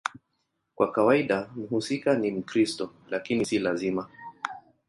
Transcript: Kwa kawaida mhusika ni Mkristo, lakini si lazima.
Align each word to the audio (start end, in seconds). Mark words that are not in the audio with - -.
Kwa 0.75 0.91
kawaida 0.91 1.49
mhusika 1.55 2.15
ni 2.17 2.31
Mkristo, 2.31 2.93
lakini 3.09 3.45
si 3.45 3.59
lazima. 3.59 4.09